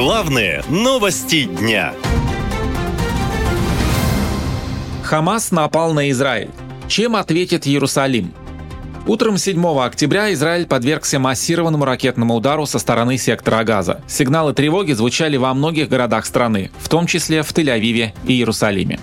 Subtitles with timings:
[0.00, 1.92] Главные новости дня.
[5.02, 6.48] Хамас напал на Израиль.
[6.88, 8.32] Чем ответит Иерусалим?
[9.06, 14.00] Утром 7 октября Израиль подвергся массированному ракетному удару со стороны сектора Газа.
[14.08, 18.98] Сигналы тревоги звучали во многих городах страны, в том числе в Тель-Авиве и Иерусалиме.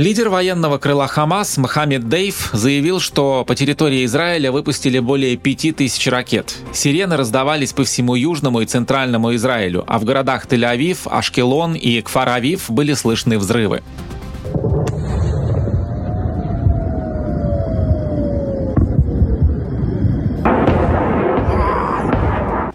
[0.00, 6.56] Лидер военного крыла Хамас Мохаммед Дейв заявил, что по территории Израиля выпустили более 5000 ракет.
[6.72, 12.70] Сирены раздавались по всему южному и центральному Израилю, а в городах Тель-Авив, Ашкелон и Кфар-Авив
[12.70, 13.82] были слышны взрывы.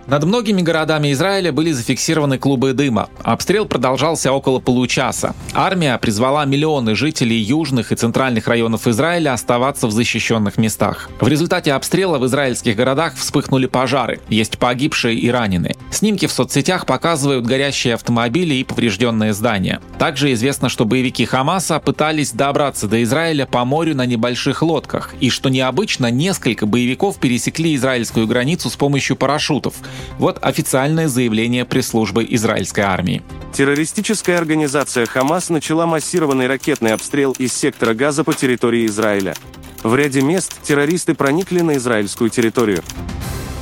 [0.08, 3.10] Над многими городами Израиля были зафиксированы клубы дыма.
[3.24, 5.36] Обстрел продолжался около получаса.
[5.54, 11.10] Армия призвала миллионы жителей южных и центральных районов Израиля оставаться в защищенных местах.
[11.20, 14.20] В результате обстрела в израильских городах вспыхнули пожары.
[14.30, 15.76] Есть погибшие и раненые.
[15.90, 19.82] Снимки в соцсетях показывают горящие автомобили и поврежденные здания.
[19.98, 25.32] Также известно, что боевики Хамаса пытались добраться до Израиля по морю на небольших лодках, и
[25.32, 29.74] что необычно, несколько боевиков пересекли израильскую границу с помощью парашютов.
[30.20, 33.22] Вот официальное заявление пресс-службы израильской армии.
[33.54, 39.36] Террористическая организация «Хамас» начала массированный ракетный обстрел из сектора Газа по территории Израиля.
[39.84, 42.84] В ряде мест террористы проникли на израильскую территорию.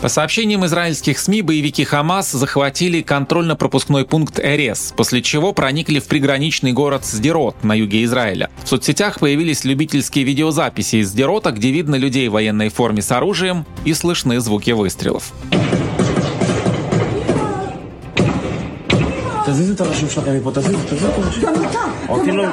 [0.04, 6.74] По сообщениям израильских СМИ, боевики Хамас захватили контрольно-пропускной пункт Эрес, после чего проникли в приграничный
[6.74, 8.50] город Сдерот на юге Израиля.
[8.66, 13.66] В соцсетях появились любительские видеозаписи из Сдерота, где видно людей в военной форме с оружием
[13.86, 15.32] и слышны звуки выстрелов.
[19.47, 21.43] תזיזו את הראשים שלכם מפה, תזיזו, תזיזו את הראשים.
[21.43, 21.79] גם אתה.
[22.09, 22.45] אותי לא.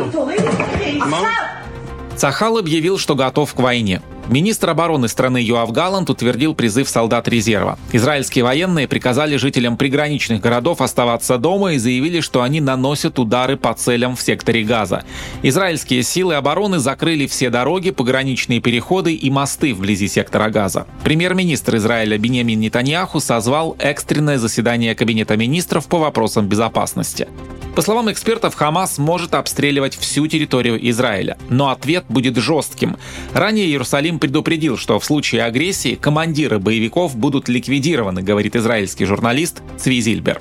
[2.16, 4.02] Цахал объявил, что готов к войне.
[4.31, 7.81] Министр обороны страны Юав Галант утвердил призыв солдат резерва.
[7.91, 13.75] Израильские военные приказали жителям приграничных городов оставаться дома и заявили, что они наносят удары по
[13.75, 15.03] целям в секторе Газа.
[15.43, 20.87] Израильские силы обороны закрыли все дороги, пограничные переходы и мосты вблизи сектора Газа.
[21.03, 27.27] Премьер-министр Израиля Бенемин Нетаньяху созвал экстренное заседание Кабинета министров по вопросам безопасности.
[27.75, 32.97] По словам экспертов, Хамас может обстреливать всю территорию Израиля, но ответ будет жестким.
[33.33, 40.01] Ранее Иерусалим предупредил, что в случае агрессии командиры боевиков будут ликвидированы, говорит израильский журналист Цви
[40.01, 40.41] Зильбер.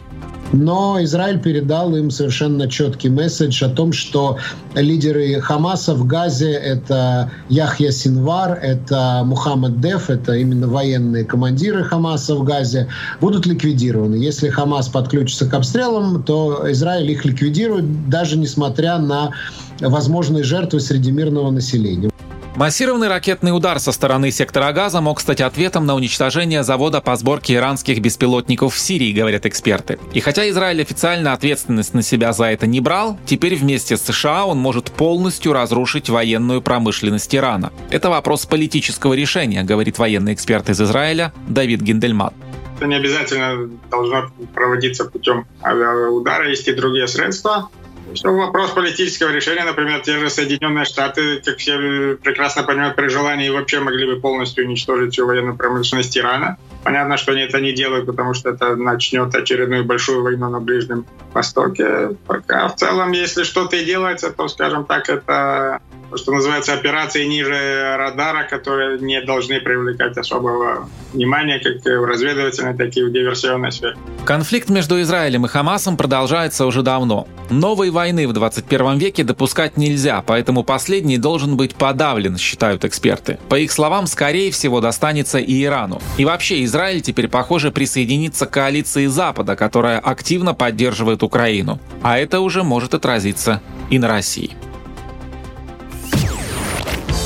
[0.51, 4.37] Но Израиль передал им совершенно четкий месседж о том, что
[4.75, 12.35] лидеры Хамаса в Газе— это Яхья Синвар, это Мухаммад Деф, это именно военные командиры Хамаса
[12.35, 12.87] в Газе,
[13.21, 14.15] будут ликвидированы.
[14.15, 19.31] Если Хамас подключится к обстрелам, то Израиль их ликвидирует, даже несмотря на
[19.79, 22.09] возможные жертвы среди мирного населения.
[22.59, 27.53] Массированный ракетный удар со стороны сектора Газа мог стать ответом на уничтожение завода по сборке
[27.53, 29.97] иранских беспилотников в Сирии, говорят эксперты.
[30.11, 34.45] И хотя Израиль официально ответственность на себя за это не брал, теперь вместе с США
[34.45, 37.71] он может полностью разрушить военную промышленность Ирана.
[37.91, 42.33] Это вопрос политического решения, говорит военный эксперт из Израиля Давид Гиндельман.
[42.75, 47.69] Это не обязательно должно проводиться путем авиаудара, есть и другие средства.
[48.15, 53.49] Что вопрос политического решения, например, те же Соединенные Штаты, как все прекрасно понимают, при желании
[53.49, 56.57] вообще могли бы полностью уничтожить всю военную промышленность Ирана.
[56.83, 61.05] Понятно, что они это не делают, потому что это начнет очередную большую войну на Ближнем
[61.33, 62.15] Востоке.
[62.25, 65.81] Пока в целом, если что-то и делается, то, скажем так, это
[66.15, 72.95] что называется, операции ниже радара, которые не должны привлекать особого внимания как в разведывательной, так
[72.95, 73.95] и в диверсионной сфере.
[74.25, 77.27] Конфликт между Израилем и Хамасом продолжается уже давно.
[77.49, 83.39] Новой войны в 21 веке допускать нельзя, поэтому последний должен быть подавлен, считают эксперты.
[83.49, 86.01] По их словам, скорее всего достанется и Ирану.
[86.17, 91.79] И вообще, Израиль теперь, похоже, присоединится к коалиции Запада, которая активно поддерживает Украину.
[92.03, 94.55] А это уже может отразиться и на России.